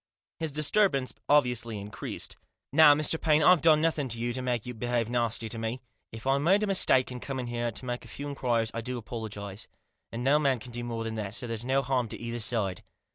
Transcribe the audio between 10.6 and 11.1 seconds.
do more